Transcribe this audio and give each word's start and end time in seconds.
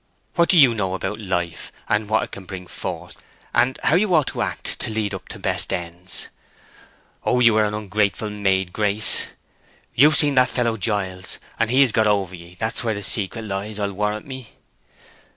What 0.33 0.49
do 0.49 0.57
you 0.57 0.73
know 0.73 0.95
about 0.95 1.19
life 1.21 1.71
and 1.87 2.09
what 2.09 2.23
it 2.23 2.31
can 2.31 2.45
bring 2.45 2.65
forth, 2.65 3.21
and 3.53 3.77
how 3.83 3.95
you 3.95 4.15
ought 4.15 4.25
to 4.29 4.41
act 4.41 4.79
to 4.79 4.89
lead 4.89 5.13
up 5.13 5.27
to 5.27 5.37
best 5.37 5.71
ends? 5.71 6.29
Oh, 7.23 7.39
you 7.39 7.55
are 7.57 7.65
an 7.65 7.75
ungrateful 7.75 8.31
maid, 8.31 8.73
Grace; 8.73 9.27
you've 9.93 10.15
seen 10.17 10.33
that 10.33 10.49
fellow 10.49 10.75
Giles, 10.75 11.37
and 11.59 11.69
he 11.69 11.81
has 11.83 11.91
got 11.91 12.07
over 12.07 12.33
ye; 12.35 12.55
that's 12.55 12.83
where 12.83 12.95
the 12.95 13.03
secret 13.03 13.43
lies, 13.43 13.77
I'll 13.77 13.93
warrant 13.93 14.25
me!" 14.25 14.53